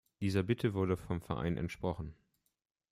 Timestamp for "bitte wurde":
0.41-0.97